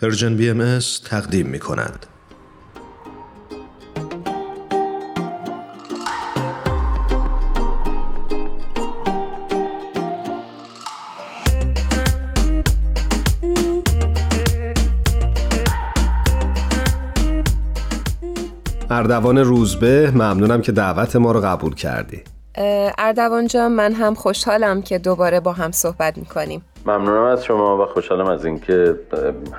[0.00, 2.06] پرژن بی ام تقدیم می کند.
[18.90, 22.22] اردوان روزبه ممنونم که دعوت ما رو قبول کردی
[22.98, 26.62] اردوان جان من هم خوشحالم که دوباره با هم صحبت می‌کنیم.
[26.86, 28.94] ممنونم از شما و خوشحالم از اینکه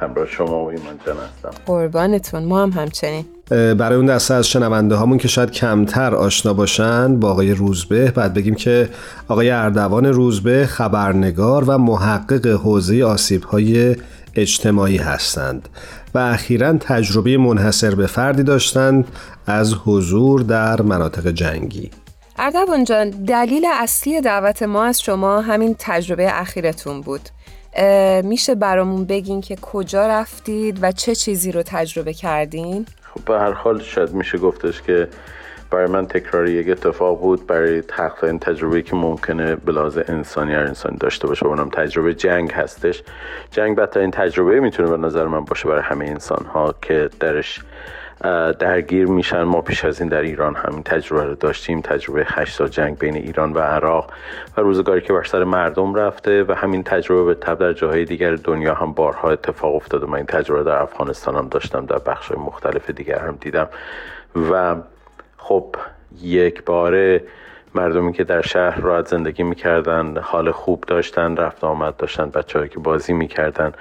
[0.02, 1.62] همراه شما و ایمان جان هستم.
[1.66, 3.26] قربانتون ما هم همچنین.
[3.50, 8.34] برای اون دسته از شنونده هامون که شاید کمتر آشنا باشن با آقای روزبه بعد
[8.34, 8.90] بگیم که
[9.28, 13.96] آقای اردوان روزبه خبرنگار و محقق حوزه آسیب های
[14.36, 15.70] اجتماعی هستند
[16.14, 19.08] و اخیرا تجربه منحصر به فردی داشتند
[19.46, 21.92] از حضور در مناطق جنگی.
[22.42, 27.22] اردوان جان دلیل اصلی دعوت ما از شما همین تجربه اخیرتون بود.
[28.24, 33.52] میشه برامون بگین که کجا رفتید و چه چیزی رو تجربه کردین؟ خب به هر
[33.52, 35.08] حال شاید میشه گفتش که
[35.72, 37.48] برای من تکراری یک اتفاق بود.
[37.48, 42.52] برای تحقیق این تجربه که ممکنه بلاز انسانی هر انسانی داشته باشه اونم تجربه جنگ
[42.52, 43.04] هستش.
[43.52, 47.60] جنگ بدترین تجربه می‌تونه به نظر من باشه برای همه انسان ها که درش
[48.60, 49.44] درگیر میشن.
[49.44, 51.82] ما پیش از این در ایران همین تجربه رو داشتیم.
[51.82, 54.14] تجربه هشت سال جنگ بین ایران و عراق
[54.58, 58.36] و روزگاری که بر سر مردم رفته و همین تجربه به تب در جاهای دیگر
[58.36, 60.06] دنیا هم بارها اتفاق افتاده.
[60.06, 63.68] من این تجربه در افغانستان هم داشتم در بخش مختلف دیگر هم دیدم.
[64.52, 64.76] و
[65.38, 65.76] خب
[66.22, 67.24] یک باره
[67.76, 72.80] مردمی که در شهر راحت زندگی می‌کردن حال خوب داشتن رفت آمد داشتن بچه که
[72.80, 73.74] بازی می‌کردن.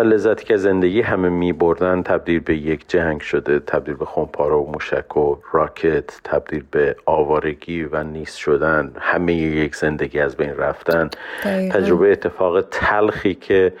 [0.00, 4.54] و لذتی که زندگی همه می بردن تبدیل به یک جنگ شده تبدیل به خونپاره
[4.54, 8.92] و موشک و راکت تبدیل به آوارگی و نیست شدن.
[9.00, 11.10] همه یک زندگی از بین رفتن.
[11.44, 13.72] تجربه اتفاق تلخی که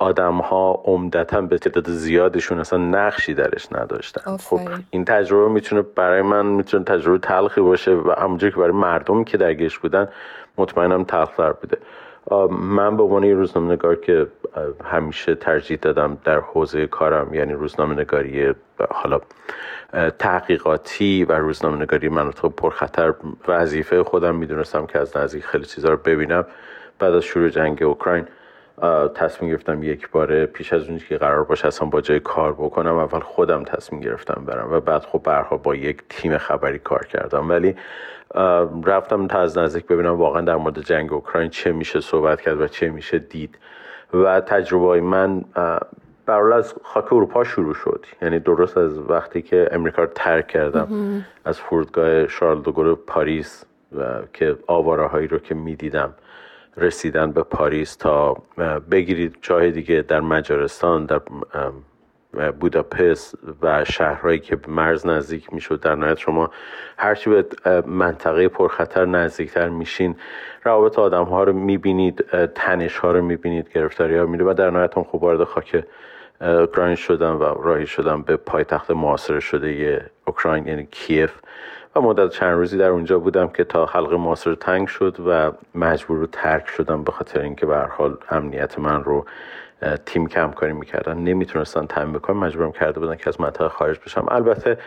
[0.00, 4.36] آدم ها عمدتا به تعداد زیادشون اصلا نقشی درش نداشتن.
[4.36, 9.24] خب این تجربه می‌تونه برای من می‌تونه تجربه تلخی باشه و همونجور که برای مردم
[9.24, 10.08] که درگیرش بودن
[10.58, 11.78] مطمئنم تلختر بوده.
[12.50, 14.26] من به عنوان یه روزنامه نگار که
[14.84, 18.54] همیشه ترجیح دادم در حوزه کارم یعنی روزنامه نگاری
[18.90, 19.20] حالا
[20.18, 23.14] تحقیقاتی و روزنامه نگاری مناطق پرخطر
[23.48, 26.46] وظیفه خودم می‌دونستم که از نزدیک خیلی چیزا رو ببینم.
[26.98, 28.26] بعد از شروع جنگ اوکراین
[29.14, 32.96] تصمیم گرفتم یک باره پیش از اونی که قرار باشه اصلا با جای کار بکنم
[32.96, 37.48] اول خودم تصمیم گرفتم برم و بعد خب برها با یک تیم خبری کار کردم.
[37.48, 37.76] ولی
[38.84, 42.68] رفتم تا از نزدیک ببینم واقعا در مورد جنگ اوکراین چه میشه صحبت کرد و
[42.68, 43.58] چه میشه دید.
[44.14, 45.44] و تجربه من
[46.26, 48.06] برال از خاک اروپا شروع شد.
[48.22, 50.88] یعنی درست از وقتی که امریکا رو ترک کردم.
[51.44, 53.64] از فرودگاه شارل دوگور پاریس
[53.98, 56.14] و که آواره هایی رو که می‌دیدم.
[56.76, 58.36] رسیدن به پاریس تا
[58.90, 61.20] بگیرید جای دیگه در مجارستان در
[62.60, 66.50] بوداپست و شهرهایی که مرز نزدیک می‌شد در نهایت شما
[66.96, 67.46] هرچی به
[67.86, 70.16] منطقه پرخطر نزدیکتر میشین
[70.64, 74.96] روابط آدم ها رو می‌بینید تنش ها رو می‌بینید گرفتاری ها میده و در نهایت
[74.96, 75.84] هم خوب وارد خاک
[76.40, 81.32] اوکراین شدم و راهی شدم به پایتخت معاصر شده اوکراین یعنی کیف.
[81.96, 86.18] و مدت چند روزی در اونجا بودم که تا حلق معاصر تنگ شد و مجبور
[86.18, 89.24] رو ترک شدم به خاطر اینکه به حال امنیت من رو
[90.06, 92.36] تیم کم کاری می‌کردن نمی‌تونستن تامین بکنن.
[92.36, 94.26] مجبورم کرده بودن که از منطقه خارج بشم.
[94.28, 94.78] البته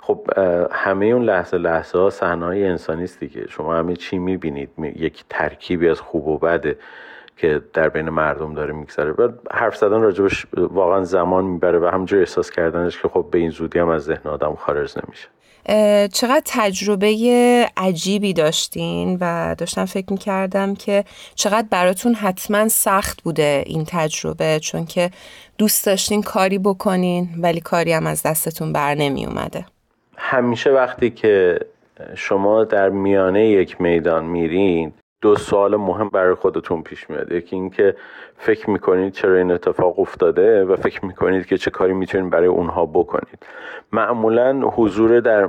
[0.00, 0.26] خب
[0.72, 3.46] همه اون لحظه لحظه ها صحنه انسانی است دیگه.
[3.48, 4.70] شما همه چی می‌بینید.
[4.78, 6.78] یک ترکیبی از خوب و بده
[7.36, 9.12] که در بین مردم داره میگذره.
[9.12, 13.50] و حرف زدن راجبش واقعا زمان می‌بره و همجور احساس کردنش که خب به این
[13.50, 15.28] زودی هم از ذهن آدم خارج نمیشه.
[16.12, 17.08] چقدر تجربه
[17.76, 24.86] عجیبی داشتین و داشتم فکر می‌کردم که چقدر براتون حتما سخت بوده این تجربه چون
[24.86, 25.10] که
[25.58, 29.66] دوست داشتین کاری بکنین ولی کاری هم از دستتون بر نمی اومده
[30.16, 31.58] همیشه وقتی که
[32.14, 37.32] شما در میانه یک میدان میرین دو سوال مهم برای خودتون پیش میاد.
[37.32, 37.96] یکی اینکه
[38.36, 42.86] فکر می‌کنید چرا این اتفاق افتاده و فکر می‌کنید که چه کاری می‌تونید برای اونها
[42.86, 43.46] بکنید.
[43.92, 45.48] معمولا حضور در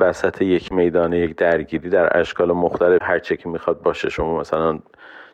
[0.00, 4.78] وسط یک میدان یک درگیری در اشکال مختلف هر چه که می‌خواد باشه شما مثلا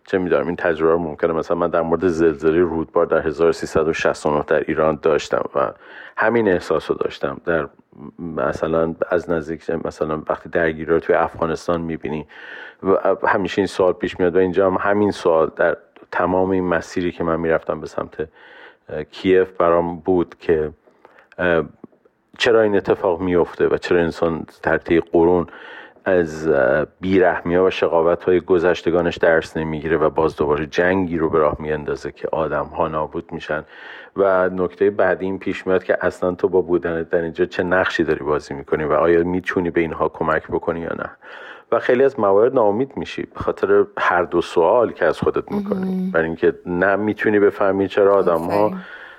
[0.04, 4.98] چه میدارم این تجربه ممکنه مثلا من در مورد زلزله رودبار در 1369 در ایران
[5.02, 5.72] داشتم و
[6.16, 7.40] همین احساس رو داشتم.
[7.44, 7.68] در
[8.18, 12.26] مثلا از نزدیک مثلا وقتی درگیری رو توی افغانستان می‌بینی
[12.82, 15.76] و همیشه این سوال پیش میاد و اینجا هم همین سوال در
[16.10, 18.28] تمام این مسیری که من می‌رفتم به سمت
[19.10, 20.70] کیف برام بود که
[22.38, 25.46] چرا این اتفاق میفته و چرا انسان در طی قرون
[26.04, 26.48] از
[27.00, 31.56] بیرحمی ها و شقاوت های گذشتگانش درس نمی‌گیره و باز دوباره جنگی رو به راه
[31.58, 33.64] میاندازه که آدم ها نابود میشن.
[34.16, 38.04] و نکته بعدی این پیش میاد که اصلا تو با بودن در اینجا چه نقشی
[38.04, 41.10] داری بازی می‌کنی و آیا می‌تونی به اینها کمک بکنی یا نه؟
[41.72, 46.10] و خیلی از موارد ناامید میشی به خاطر هر دو سوال که از خودت می‌کنی.
[46.14, 48.72] برای اینکه نه می‌تونی بفهمی چرا آدم ها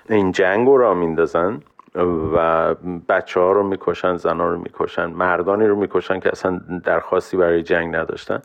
[0.09, 1.61] این جنگ رو را میندازن.
[1.95, 2.75] و
[3.09, 7.95] بچه ها رو می‌کشن زنها رو می‌کشن مردانی رو می‌کشن که اصلا درخواستی برای جنگ
[7.95, 8.41] نداشتن.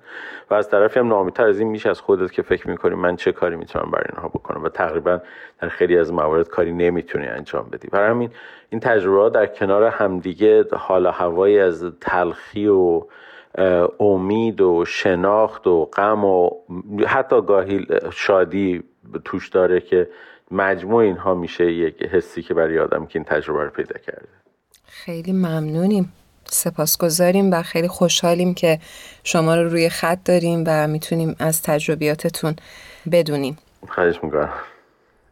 [0.51, 3.33] و از طرفی هم نامیتر از این میشه از خودت که فکر می‌کنی من چه
[3.33, 4.65] کاری می‌تونم برای اینها بکنم.
[4.65, 5.21] و تقریبا
[5.61, 7.89] در خیلی از موارد کاری نمی‌تونی انجام بدی.
[7.89, 8.31] برای همین
[8.71, 13.03] این تجربه ها در کنار همدیگه حال هوایی از تلخی و
[14.01, 16.51] امید و شناخت و غم و
[17.07, 18.83] حتی گاهی شادی
[19.25, 20.09] توش داره که
[20.51, 24.29] مجموع اینها میشه یک حسی که برای آدم که این تجربه رو پیدا کرده.
[24.87, 26.13] خیلی ممنونیم.
[26.45, 28.79] سپاسگزاریم و خیلی خوشحالیم که
[29.25, 32.57] شما رو روی خط داریم و می‌تونیم از تجربیاتتون
[33.13, 33.59] بدونیم.
[33.89, 34.49] خواهش می‌کنم.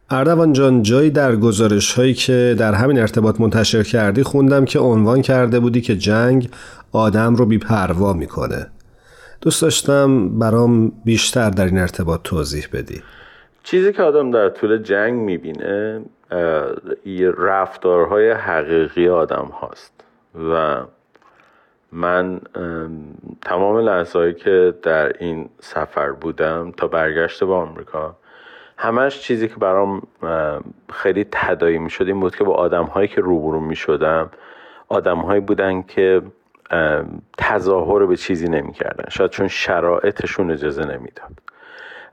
[0.09, 5.21] اردوان جان جایی در گزارش هایی که در همین ارتباط منتشر کردی خوندم که عنوان
[5.21, 6.49] کرده بودی که جنگ
[6.91, 8.67] آدم رو بیپروا می‌کنه.
[9.41, 13.01] دوست داشتم برام بیشتر در این ارتباط توضیح بدی.
[13.67, 16.01] چیزی که آدم در طول جنگ می‌بینه
[17.37, 20.03] رفتارهای حقیقی آدم هاست.
[20.51, 20.81] و
[21.91, 22.41] من
[23.41, 28.15] تمام لحظه که در این سفر بودم تا برگشت به آمریکا
[28.77, 30.01] همش چیزی که برام
[30.93, 34.29] خیلی تدایی می شد این بود که با آدم هایی که روبرو می شدم
[34.87, 36.21] آدم هایی بودن که
[37.37, 41.56] تظاهر به چیزی نمی کردن شاید چون شرایطشون اجازه نمی‌داد.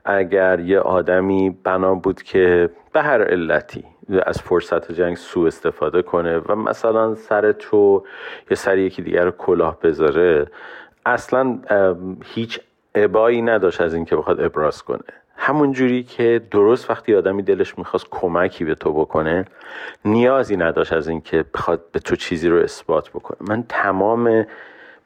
[0.05, 3.83] اگر یه آدمی بنا بود که به هر علتی
[4.25, 8.03] از فرصت جنگ سوء استفاده کنه و مثلا سر تو
[8.51, 10.47] یه سر یکی دیگر کلاه بذاره
[11.05, 11.59] اصلا
[12.23, 12.59] هیچ
[12.95, 14.99] عبایی نداشت از اینکه بخواد ابراز کنه.
[15.37, 19.45] همون جوری که درست وقتی آدمی دلش می‌خواست کمکی به تو بکنه
[20.05, 23.37] نیازی نداشت از اینکه بخواد به تو چیزی رو اثبات بکنه.
[23.49, 24.45] من تمام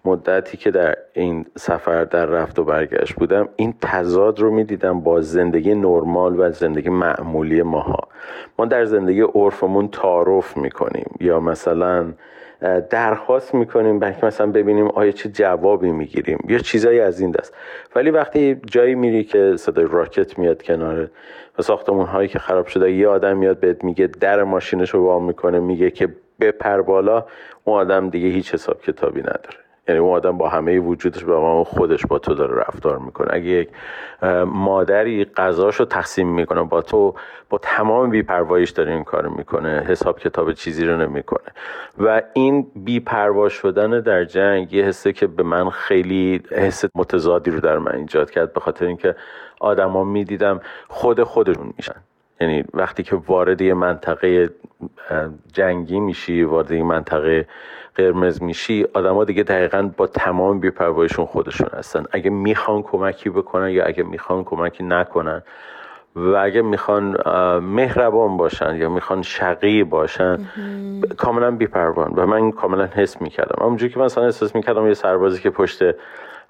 [0.10, 5.22] مدتی که در این سفر در رفت و برگشت بودم این تضاد رو می‌دیدم با
[5.22, 8.08] زندگی نرمال و زندگی معمولی ماها.
[8.60, 12.14] ما در زندگی عرفمون تعارف می‌کنیم یا مثلا
[12.90, 17.54] درخواست می‌کنیم بلکه مثلا ببینیم آیا چه جوابی می‌گیریم یا چیزایی از این دست.
[17.96, 21.12] ولی وقتی جایی میری که صدای راکت میاد کنار
[21.60, 25.26] و ساختمون هایی که خراب شده یه آدم میاد بهت میگه در ماشینش رو وام
[25.26, 26.10] می‌کنه میگه که
[26.40, 27.26] بپر بالا
[27.64, 29.69] اون آدم دیگه هیچ حساب کتابی نداره.
[29.90, 33.28] یعنی اون آدم با همه وجودش با خودش با تو داره رفتار می‌کنه.
[33.32, 33.70] اگه یک
[34.46, 37.16] مادری غذاشو تقسیم می‌کنه با تو
[37.50, 41.48] با تمام بیپرواییش داره این کار می‌کنه حساب کتاب چیزی رو نمی‌کنه.
[42.00, 47.60] و این بیپروا شدن در جنگ یه حسه که به من خیلی حس متضادی رو
[47.60, 49.16] در من ایجاد کرد به خاطر اینکه
[49.60, 51.96] آدما می‌دیدم خود خودشون میشن.
[52.42, 54.50] یعنی وقتی که وارد یه منطقه
[55.54, 57.48] جنگی میشی وارد یه منطقه
[57.96, 62.04] قرمز میشی آدما دیگه دقیقا با تمام بیپروایشون خودشون هستن.
[62.12, 65.42] اگه می‌خوان کمکی بکنن یا اگه می‌خوان کمکی نکنن
[66.16, 67.18] و اگه می‌خوان
[67.60, 70.46] مهربان باشن یا می‌خوان شقی باشن
[71.18, 72.14] کاملا بیپروان.
[72.16, 73.66] و من کاملا حس می‌کردم.
[73.66, 75.84] اونجوری که مثلا احساس می‌کردم یه سربازی که پشت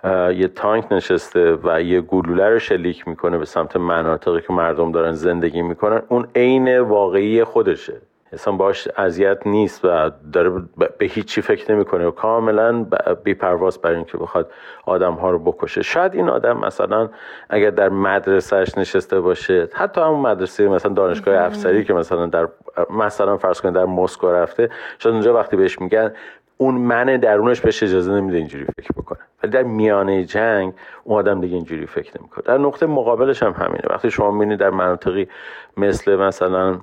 [0.04, 5.12] یه تانک نشسته و یه گلوله رو شلیک می‌کنه به سمت مناطقی که مردم دارن
[5.12, 6.02] زندگی می‌کنن.
[6.08, 7.94] اون عین واقعی خودشه.
[8.34, 10.50] اصلا باش اذیت نیست و داره
[10.98, 12.86] به هیچی فکر نمی‌کنه و کاملا
[13.24, 14.52] بیپرواز برای اینکه بخواد
[14.86, 15.82] آدم ها رو بکشه.
[15.82, 17.10] شاید این آدم مثلا
[17.50, 22.48] اگر در مدرسهش نشسته باشه حتی همون مدرسه مثلا دانشگاه افسری که مثلا در
[22.90, 26.14] مثلا فرض کنید در مسکو رفته شاید اونجا وقتی بهش میگن
[26.62, 29.20] اون من درونش بهش اجازه نمیده اینجوری فکر بکنه.
[29.44, 30.74] ولی در میانه جنگ
[31.04, 32.44] اون آدم دیگه اینجوری فکر نمی‌کنه.
[32.46, 33.84] در نقطه مقابلش هم همینه.
[33.90, 35.28] وقتی شما می‌بینید در مناطقی
[35.78, 36.80] مثل مثلا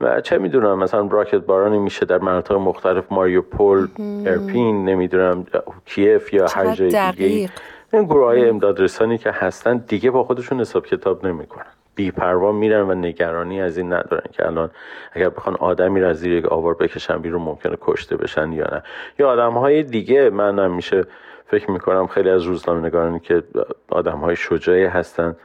[0.00, 3.88] و چه می‌دونم مثلا راکت بارانی میشه در مناطق مختلف ماریوپول
[4.26, 5.46] ارپین نمی‌دونم
[5.84, 7.50] کیف یا هر جای دیگه
[7.92, 11.66] این گروه های امداد رسانی که هستن دیگه با خودشون حساب کتاب نمی‌کنن.
[11.94, 14.70] بیپروا میرن و نگرانی از این ندارن که الان
[15.12, 18.82] اگر بخوان آدمی را زیر یک آوار بکشن بیرون ممکنه کشته بشن یا نه.
[19.18, 21.04] یا آدم های دیگه من میشه
[21.46, 23.42] فکر می‌کنم خیلی از روزنامه نگارانی که
[23.88, 25.36] آدم های شجاعی هستن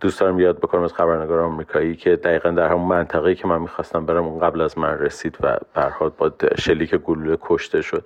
[0.00, 4.06] دوست دارم یاد بکنم از خبرنگار آمریکایی که دقیقا در همون منطقه‌ای که من می‌خواستم
[4.06, 8.04] برم اون قبل از من رسید و برهاد با شلیک گلوله کشته شد.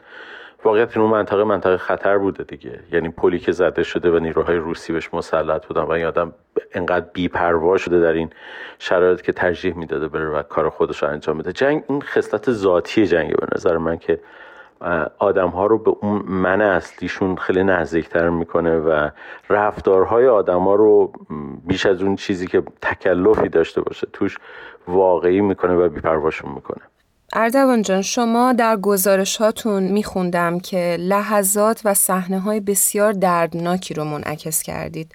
[0.64, 2.80] واقعیت این اون منطقه منطقه خطر بوده دیگه.
[2.92, 6.32] یعنی پلی که زده شده و نیروهای روسی بهش مسلط بودن و این آدم
[6.72, 8.30] انقدر بیپروا شده در این
[8.78, 11.52] شرایط که ترجیح می‌داده بره و کار خودش رو انجام بده.
[11.52, 14.20] جنگ این خصلت ذاتی جنگه به نظر من که
[15.18, 19.08] آدم ها رو به اون من اصلیشون خیلی نزدیکتر می‌کنه و
[19.50, 21.12] رفتارهای آدم ها رو
[21.66, 24.38] بیش از اون چیزی که تکلفی داشته باشه توش
[24.88, 26.82] واقعی می‌کنه و بیپرواشون می‌کنه.
[27.32, 34.04] اردوان جان شما در گزارش هاتون میخوندم که لحظات و صحنه های بسیار دردناکی رو
[34.04, 35.12] منعکس کردید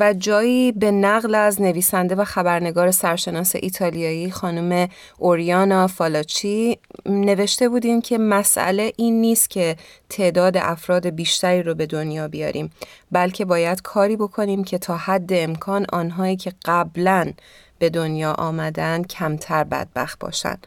[0.00, 4.88] و جایی به نقل از نویسنده و خبرنگار سرشناس ایتالیایی خانم
[5.18, 9.76] اوریانا فالاچی نوشته بودیم که مسئله این نیست که
[10.08, 12.70] تعداد افراد بیشتری رو به دنیا بیاریم
[13.12, 17.32] بلکه باید کاری بکنیم که تا حد امکان آنهایی که قبلا
[17.78, 20.58] به دنیا آمدن کمتر بدبخت باشن.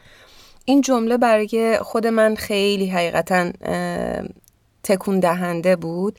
[0.64, 3.50] این جمله برای خود من خیلی حقیقتا
[4.82, 6.18] تکون دهنده بود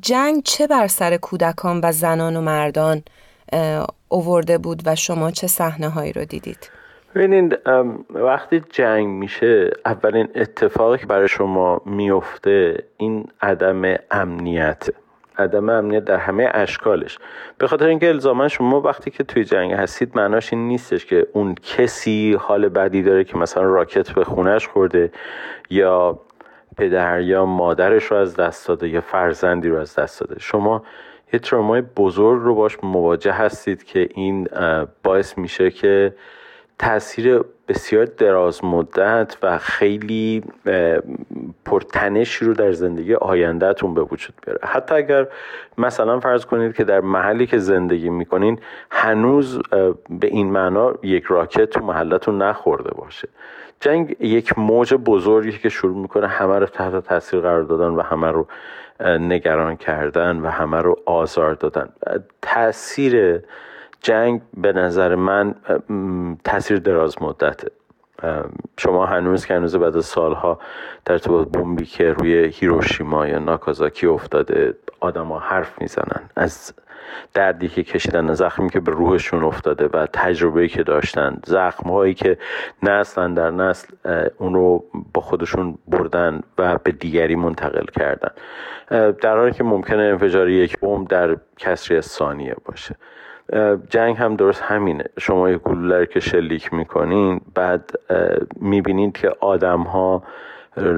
[0.00, 3.02] جنگ چه بر سر کودکان و زنان و مردان
[4.08, 6.70] اوورده بود و شما چه صحنه هایی رو دیدید؟
[7.14, 7.58] ببینید
[8.10, 14.88] وقتی جنگ میشه اولین اتفاقی که برای شما میفته این عدم امنیت
[15.38, 17.18] عدم امنیت در همه اشکالش.
[17.58, 21.54] به خاطر اینکه الزاما شما وقتی که توی جنگ هستید معناش این نیستش که اون
[21.54, 25.12] کسی حال بدی داره که مثلا راکت به خونش خورده
[25.70, 26.18] یا
[26.76, 30.40] پدر یا مادرش رو از دست داده یا فرزندی رو از دست داده.
[30.40, 30.82] شما
[31.32, 34.48] یه ترامای بزرگ رو باش مواجه هستید که این
[35.02, 36.14] باعث میشه که
[36.82, 40.44] تاثیر بسیار دراز مدت و خیلی
[41.64, 44.60] پرتنشی رو در زندگی آیندهتون به وجود بیاره.
[44.62, 45.26] حتی اگر
[45.78, 48.58] مثلا فرض کنید که در محلی که زندگی می‌کنین
[48.90, 49.58] هنوز
[50.10, 53.28] به این معنا یک راکت تو محلتون نخورده باشه.
[53.80, 58.30] جنگ یک موج بزرگی که شروع می‌کنه همه رو تحت تاثیر قرار دادن و همه
[58.30, 58.46] رو
[59.00, 61.88] نگران کردن و همه رو آزار دادن.
[62.42, 63.40] تاثیر
[64.02, 65.54] جنگ به نظر من
[66.44, 67.68] تاثیر دراز مدته
[68.78, 70.58] شما هنوز که هنوز بعد از سالها
[71.04, 76.20] در ارتباط بمبی که روی هیروشیما یا ناکازاکی افتاده آدما حرف می‌زنن.
[76.36, 76.74] از
[77.34, 82.38] دردی که کشیدن زخمی که به روحشون افتاده و تجربه‌ای که داشتن زخم هایی که
[82.82, 83.88] نسل در نسل
[84.38, 88.30] اون رو با خودشون بردن و به دیگری منتقل کردن.
[89.12, 92.94] در حالی که ممکنه انفجار یک بمب در کسری ثانیه باشه.
[93.90, 95.04] جنگ هم درست همینه.
[95.18, 97.90] شما یک گلوله که شلیک می‌کنین بعد
[98.56, 100.22] می‌بینید که آدم ها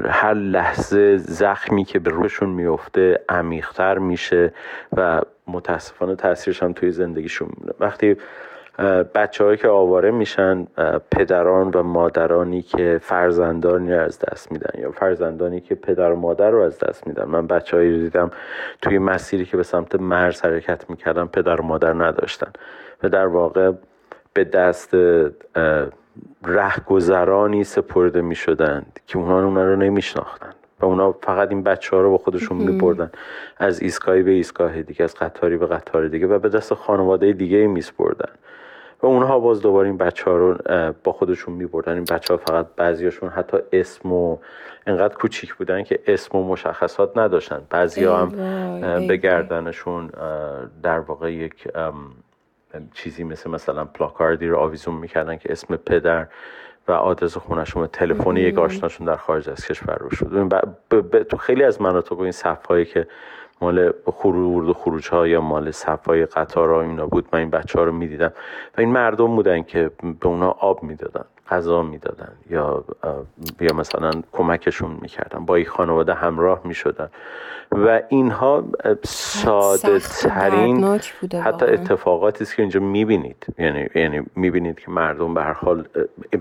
[0.09, 4.53] هر لحظه زخمی که به روشون میفته عمیقتر میشه
[4.97, 7.73] و متاسفانه تاثیرش هم توی زندگیشون میمونه.
[7.81, 8.17] وقتی
[9.15, 10.67] بچه که آواره میشن
[11.11, 16.51] پدران و مادرانی که فرزندانی رو از دست میدن یا فرزندانی که پدر و مادر
[16.51, 17.25] رو از دست میدن.
[17.25, 18.31] من بچه هایی دیدم
[18.83, 22.53] توی مسیری که به سمت مرز حرکت می‌کردن پدر و مادر نداشتن
[23.03, 23.73] و در واقع
[24.33, 24.97] به دست
[26.45, 30.51] رهگذرانی سپرده می‌شدند که اونها اونا رو نمیشناختن
[30.81, 33.11] و اونا فقط این بچه ها رو با خودشون میبردن
[33.59, 37.67] از ایستگاهی به ایستگاه دیگه از قطاری به قطار دیگه و به دست خانواده دیگه
[37.67, 38.31] میسپردن.
[39.05, 40.59] و اونها باز دوباره این بچه ها رو
[41.05, 41.95] با خودشون میبردن.
[41.95, 44.39] این بچه ها فقط بعضیاشون حتی اسم و
[44.87, 47.63] انقدر کوچیک بودن که اسم و مشخصات نداشتن.
[47.71, 50.11] بعضی ها هم به گردنشون
[50.83, 51.69] در واقع یک
[52.95, 56.27] چیزی مثل مثلا پلاکاردی رو آویزون می‌کردن که اسم پدر
[56.89, 61.25] و آدرس خونشون و تلفن یک آشناشون در خارج از کشور رو شد.
[61.29, 63.07] تو خیلی از مناطق این صفهایی که
[63.65, 67.79] مال خروج و خروج ها یا مال صفای قطار ها اینا بود من این بچه
[67.79, 68.33] ها رو می‌دیدم
[68.77, 69.91] و این مردم بودن که
[70.21, 72.85] به اونا آب می‌دادن غذا می‌دادن یا
[73.61, 77.09] یا مثلا کمکشون می‌کردن با این خانواده همراه می‌شدن
[77.73, 78.65] و اینها
[79.05, 80.85] ساده ترین
[81.45, 83.47] حتی اتفاقاتی است که اینجا می‌بینید.
[83.59, 85.85] یعنی یعنی می‌بینید که مردم به هر حال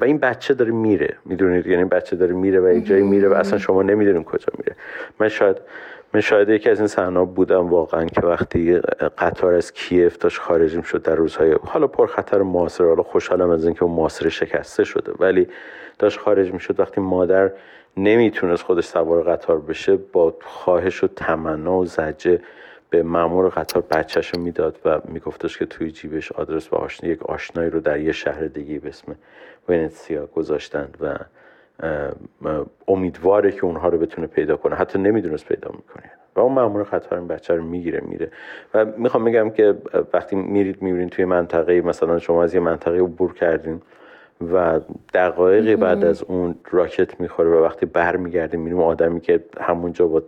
[0.02, 3.34] و این بچه داره میره می‌دونید؟ یعنی بچه داره میره و یک جایی میره و
[3.34, 4.76] اصلا شما نمی‌دونید کجا میره.
[5.20, 5.58] من شاید
[6.14, 8.78] من شاید یکی از این صحنه بودم واقعا که وقتی
[9.18, 13.66] قطار از کیف داشت خارج شد در روزهای حالا پر خطر معاصر حالا خوشحالم از
[13.66, 15.48] اینکه اون معاصر شکسته شده ولی
[16.00, 16.80] داشت خارج شد.
[16.80, 17.52] وقتی مادر
[17.98, 22.42] نمی‌تونست خودش سوار قطار بشه با خواهش و تمنا و زجه
[22.90, 27.24] به مامور قطار بچهش رو می‌داد و میگفتش که توی جیبش آدرس و آشنا یک
[27.24, 29.16] آشنایی رو در یه شهر دیگه به اسم
[29.70, 31.16] ونتسیا گذاشتند و
[32.88, 34.76] امیدواره که اونها رو بتونه پیدا کنه.
[34.76, 36.12] حتی نمی‌دونست پیدا می‌کنه.
[36.36, 38.32] و اون مامور قطار این بچه رو می‌گیره میره
[38.74, 39.76] و می‌خوام بگم که
[40.14, 43.82] وقتی میرید می‌بینید توی منطقه مثلا شما از یه منطقه عبور کردین
[44.54, 44.80] و
[45.14, 50.22] دقایقی بعد از اون راکت می‌خوره و وقتی برمیگردیم میریم آدمی که همونجا با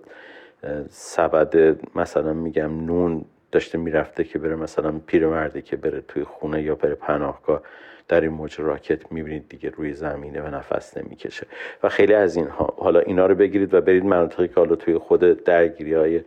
[0.89, 6.75] سبد مثلا میگم نون داشته می‌رفته که بره مثلا پیرمرده که بره توی خونه یا
[6.75, 7.61] بره پناهگاه.
[8.07, 11.47] در این موج راکت می‌بینید دیگه روی زمینه و نفس نمی‌کشه.
[11.83, 15.43] و خیلی از اینها حالا اینا رو بگیرید و برید مناطقی که حالا توی خود
[15.43, 16.21] درگیری های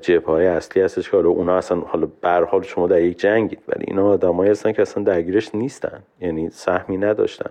[0.00, 3.62] جبه های اصلی هستش که حالا اونا اصلا حالا بر حال شما در یک جنگید
[3.68, 7.50] ولی اینا آدمایی هستن که اصلا درگیرش نیستن یعنی سهمی نداشتن.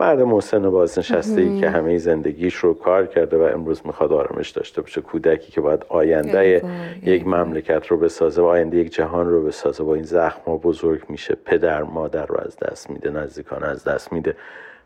[0.00, 4.82] مرد محسن بازنشسته ای که همه زندگیش رو کار کرده و امروز می‌خواد آرامش داشته
[4.82, 5.00] باشه.
[5.00, 6.62] کودکی که باید آینده
[7.02, 11.02] یک مملکت رو بسازه و آینده یک جهان رو بسازه با این زخم ها بزرگ
[11.08, 11.34] میشه.
[11.44, 14.36] پدر مادر رو از دست میده نزدیکان از دست میده.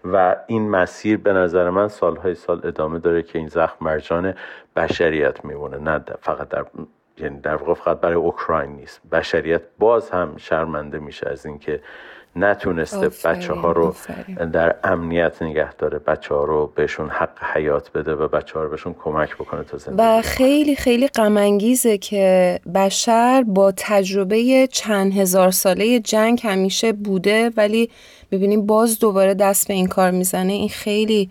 [0.04, 4.35] و این مسیر به نظر من سالهای سال ادامه داره که این زخم مرجان
[4.76, 5.78] بشریت میمونه.
[5.78, 6.64] نه فقط در
[7.18, 9.00] یعنی در واقع فقط برای اوکراین نیست.
[9.12, 11.80] بشریت باز هم شرمنده میشه از اینکه
[12.37, 13.95] نتونسته بچه ها رو
[14.53, 15.99] در امنیت نگه داره.
[15.99, 19.79] بچه ها رو بهشون حق حیات بده و بچه ها رو بهشون کمک بکنه تا
[19.79, 27.50] زندگی و خیلی خیلی غمانگیزه که بشر با تجربه چند هزار ساله جنگ همیشه بوده
[27.57, 27.91] ولی
[28.31, 30.53] ببینیم باز دوباره دست به این کار می‌زنه.
[30.53, 31.31] این خیلی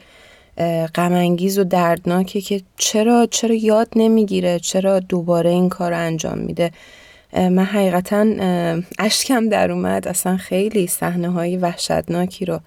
[0.95, 6.72] غمانگیز و دردناکه که چرا چرا یاد نمی‌گیره چرا دوباره این کار رو انجام میده.
[7.35, 8.25] من حقیقتا
[8.99, 10.07] اشکم در اومد.
[10.07, 12.59] اصلا خیلی صحنه های وحشتناکی رو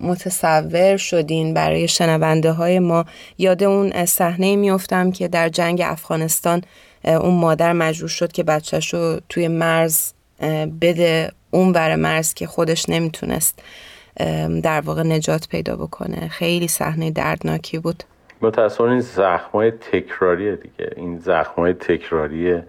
[0.00, 3.04] متصور شدین برای شنونده های ما.
[3.38, 6.62] یاد اون صحنه میفتم که در جنگ افغانستان
[7.04, 10.12] اون مادر مجبور شد که بچهش رو توی مرز
[10.80, 11.32] بده.
[11.50, 13.58] اون ور مرز که خودش نمی‌تونست
[14.62, 16.28] در واقع نجات پیدا بکنه.
[16.28, 18.04] خیلی صحنه دردناکی بود.
[18.42, 22.62] متاسفانه این زخمای تکراریه دیگه این زخمای تکراری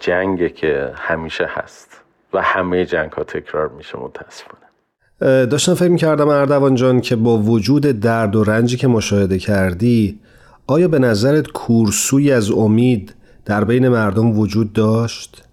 [0.00, 2.00] جنگه که همیشه هست
[2.32, 4.60] و همه جنگ ها تکرار میشه متاسفانه
[5.46, 10.20] داشتم فکر می‌کردم اردوان جان که با وجود درد و رنجی که مشاهده کردی
[10.66, 13.14] آیا به نظرت کورسوی از امید
[13.44, 15.44] در بین مردم وجود داشت؟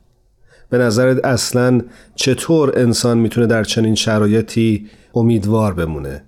[0.70, 1.82] به نظرت اصلا
[2.16, 6.24] چطور انسان می‌تونه در چنین شرایطی امیدوار بمونه؟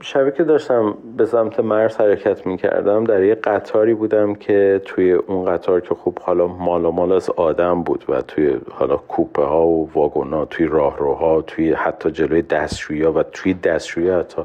[0.00, 5.12] شبیه که داشتم به سمت مرز حرکت می کردم در یه قطاری بودم که توی
[5.12, 9.66] اون قطار که خوب حالا مال مال از آدم بود و توی حالا کوپه ها
[9.66, 14.42] و واگن ها توی راهروها توی حتی جلوی دستشویی ها و توی دستشویی حتی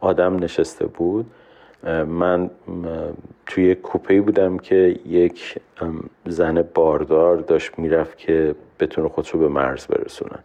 [0.00, 1.26] آدم نشسته بود.
[2.06, 2.50] من
[3.46, 5.58] توی کوپه بودم که یک
[6.26, 10.38] زن باردار داشت می‌رفت که بتونه خودشو به مرز برسونه.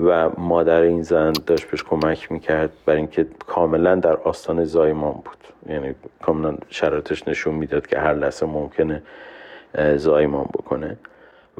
[0.00, 5.72] و مادر این زن داشت بهش کمک می‌کرد برای اینکه کاملا در آستان زایمان بود.
[5.72, 9.02] یعنی کاملا شرایطش نشون می‌داد که هر لحظه ممکنه
[9.96, 10.96] زایمان بکنه.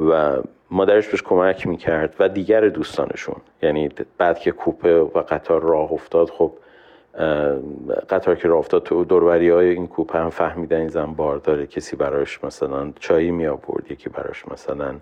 [0.08, 0.36] و
[0.70, 3.36] مادرش بهش کمک می‌کرد و دیگر دوستانشون.
[3.62, 6.52] یعنی بعد که کوپه و قطار راه افتاد خب
[8.10, 11.66] قطار که راه افتاد تو دوروری های این کوپه هم فهمیدن این زن بار داره
[11.66, 14.94] کسی براش مثلا چایی می آورد یکی براش مثلا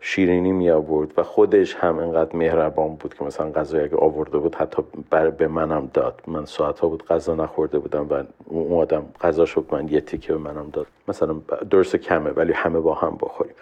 [0.00, 4.54] شیرینی می آورد و خودش هم انقدر مهربان بود که مثلا غذای اگه آورده بود
[4.54, 6.22] حتی بر به منم داد.
[6.26, 10.32] من ساعت ها بود غذا نخورده بودم و اون آدم غذا شد من یه تیکه
[10.32, 10.86] به منم داد.
[11.08, 11.36] مثلا
[11.70, 13.54] درست کمه ولی همه با هم بخوریم.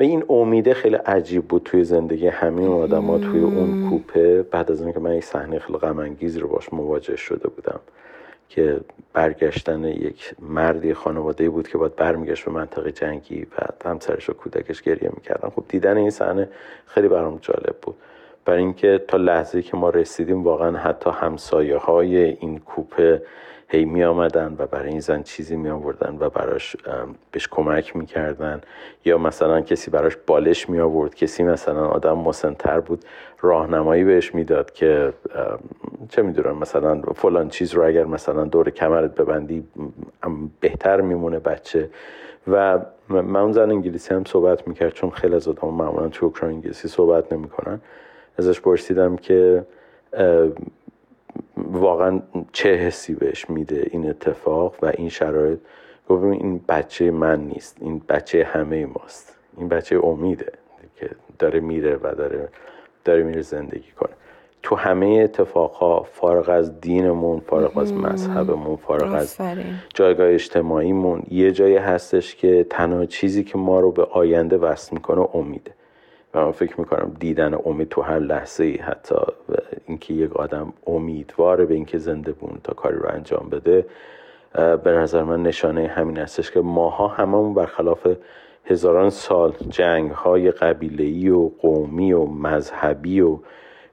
[0.00, 4.42] و این امیده خیلی عجیب بود توی زندگی همه اون آدم توی اون کوپه.
[4.42, 7.80] بعد از اینکه من یک صحنه خیلی غم رو باش مواجه شده بودم.
[8.48, 8.80] که
[9.12, 14.82] برگشتن یک مردی خانواده بود که باید برمیگشت به منطقه جنگی و همسرش و کودکش
[14.82, 15.48] گریه می‌کردن.
[15.48, 16.48] خب دیدن این صحنه
[16.86, 17.96] خیلی برام جالب بود.
[18.44, 23.22] برای اینکه تا لحظه که ما رسیدیم واقعا حتی همسایه های این کوپه
[23.70, 26.76] هی می آمدن و برای این زن چیزی می آوردن و براش
[27.32, 28.60] بهش کمک می کردن
[29.04, 33.04] یا مثلا کسی براش بالش می آورد کسی مثلا آدم مسنتر بود
[33.40, 35.12] راهنمایی بهش می‌داد که
[36.08, 39.64] چه می‌دونم مثلا فلان چیز رو اگر مثلا دور کمرت ببندی
[40.60, 41.90] بهتر میمونه بچه.
[42.48, 42.78] و
[43.08, 46.88] من اون زن انگلیسی هم صحبت می‌کرد چون خیلی از آدم معمولا تو اوکراین انگلیسی
[46.88, 47.80] صحبت نمی‌کنن.
[48.38, 49.64] ازش پرسیدم که
[51.72, 55.58] واقعا چه حسی بهش میده این اتفاق و این شرایط؟
[56.08, 60.52] گفت این بچه من نیست این بچه همه ماست این بچه امیده
[60.96, 62.48] که داره میره و داره
[63.04, 64.12] داره میره زندگی کنه.
[64.62, 69.38] تو همه اتفاقها فارغ از دینمون فارغ از مذهبمون فارغ از
[69.94, 75.28] جایگاه اجتماعیمون یه جایی هستش که تنها چیزی که ما رو به آینده وصل می‌کنه
[75.34, 75.70] امیده.
[76.34, 79.16] و من فکر می‌کنم دیدن امید تو هر لحظه ای حتی
[79.86, 83.86] اینکه یک آدم امیدواره به اینکه زنده بون تا کاری رو انجام بده
[84.84, 88.06] به نظر من نشانه همین هستش که ماها هممون برخلاف
[88.64, 93.38] هزاران سال جنگ های قبیله و قومی و مذهبی و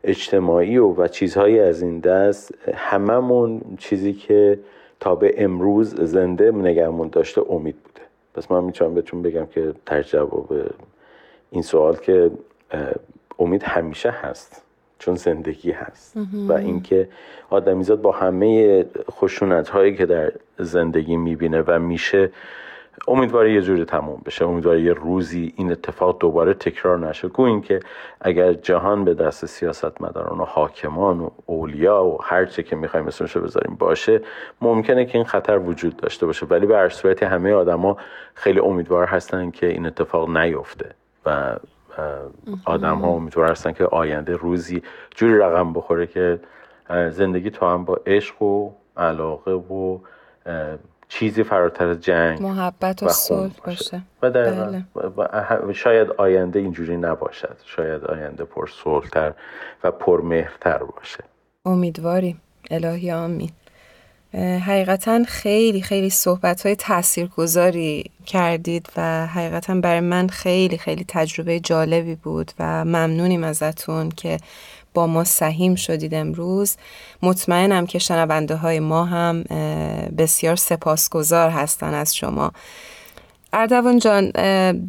[0.03, 4.59] اجتماعی و و چیزهایی از این دست هممون چیزی که
[4.99, 8.01] تا به امروز زنده نگهمون داشته امید بوده.
[8.33, 10.53] پس من می‌تونم بهتون بگم که جواب
[11.55, 12.31] این سوال که
[13.39, 14.63] امید همیشه هست
[14.99, 16.17] چون زندگی هست.
[16.47, 17.09] و اینکه
[17.49, 22.31] آدمیزاد با همه خشونت هایی که در زندگی می‌بینه و میشه
[23.07, 24.45] امیدواره یه جوری تموم بشه.
[24.45, 27.27] امیدواره یه روزی این اتفاق دوباره تکرار نشه.
[27.27, 27.79] گو اینکه
[28.21, 33.41] اگر جهان به دست سیاستمداران و حاکمان و اولیا و هر چه که می‌خوایم اسمشو
[33.41, 34.21] بذاریم باشه
[34.61, 36.45] ممکنه که این خطر وجود داشته باشه.
[36.45, 37.97] ولی به هر صورت همه آدما
[38.33, 40.91] خیلی امیدوار هستن که این اتفاق نیفته.
[41.25, 41.55] و
[42.65, 44.81] آدم ها امیدوار هستن که آینده روزی
[45.15, 46.39] جوری رقم بخوره که
[47.09, 49.99] زندگی تو هم با عشق و علاقه و
[51.07, 54.01] چیزی فراتر از جنگ محبت و, صلح باشه.
[54.21, 55.73] و در بله.
[55.73, 57.57] شاید آینده اینجوری نباشد.
[57.65, 59.33] شاید آینده پر صلحتر
[59.83, 61.23] و پر مهرتر باشه.
[61.65, 62.41] امیدواریم.
[62.71, 63.51] الهی آمین.
[64.37, 71.59] حقیقتا خیلی خیلی صحبت های تأثیر گذاری کردید و حقیقتا برای من خیلی خیلی تجربه
[71.59, 74.37] جالبی بود و ممنونیم ازتون که
[74.93, 76.75] با ما سهیم شدید امروز.
[77.21, 79.43] مطمئنم که شنونده های ما هم
[80.17, 82.51] بسیار سپاسگزار هستن از شما.
[83.57, 84.31] اردوان جان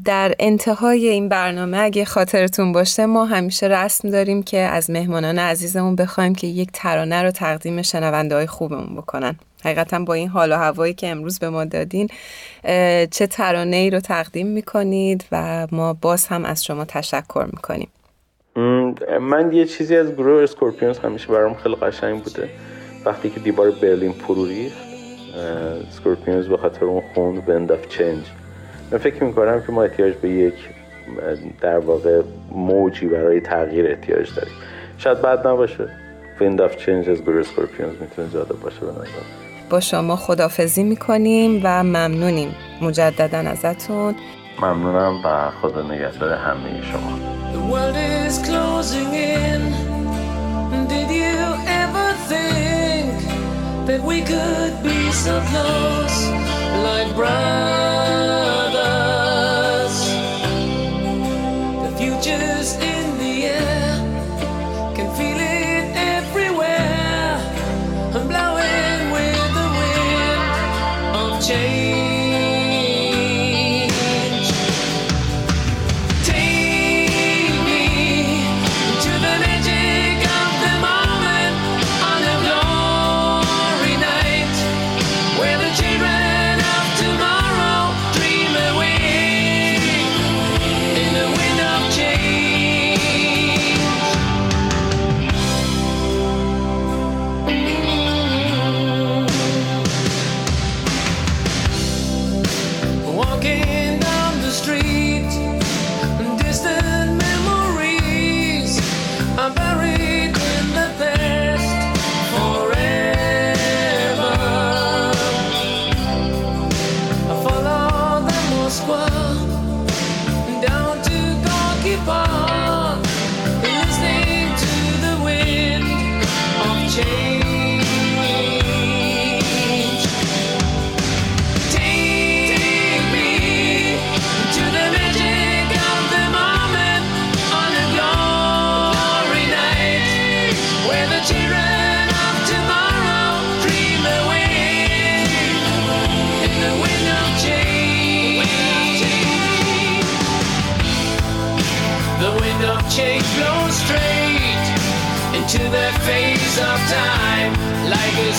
[0.05, 5.97] در انتهای این برنامه اگه خاطرتون باشه ما همیشه رسم داریم که از مهمانان عزیزمون
[5.97, 9.37] بخوایم که یک ترانه رو تقدیم شنونده های خوبمون بکنن.
[9.65, 12.09] حقیقتا با این حال و هوایی که امروز به ما دادین
[13.11, 17.89] چه ترانه ای رو تقدیم می‌کنید و ما باز هم از شما تشکر می‌کنیم.
[19.21, 22.49] من یه چیزی از گروه اسکورپیونز همیشه برام خیلی قشنگ بوده.
[23.05, 24.87] وقتی که دیوار برلین فرو ریخت
[25.89, 28.25] Scorpions به خاطر اون خون Wind of Change
[28.91, 30.55] من فکر می‌کنم که ما احتیاج به یک
[31.61, 34.55] در واقع موجی برای تغییر احتیاج داریم.
[34.99, 35.89] شاید بد نباشه.
[36.41, 39.07] Wind of Change از گروه Scorpions می‌تونه جالب باشه به نظر
[39.71, 44.15] با شما خداحافظی می‌کنیم و ممنونیم مجددا ازتون.
[44.63, 47.19] ممنونم و خدا نگهدار همه شما.
[47.53, 49.63] The world is closing in.
[50.93, 51.37] Did you
[51.83, 53.17] ever think
[53.87, 55.76] That we could be so close?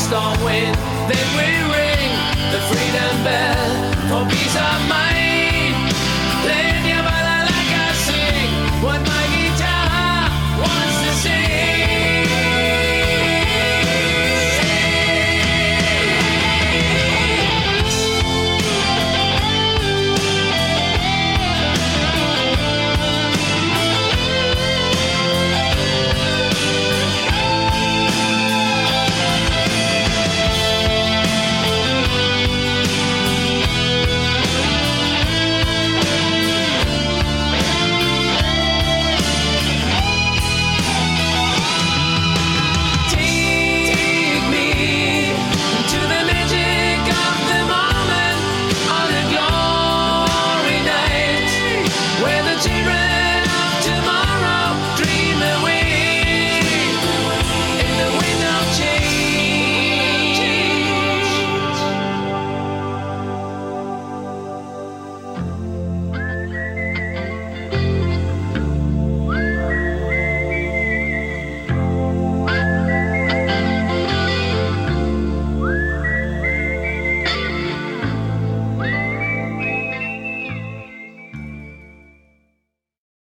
[0.07, 0.75] Storm wind,
[1.09, 2.11] then we ring
[2.53, 3.71] the freedom bell
[4.07, 5.91] for peace of mind.
[6.47, 6.76] Then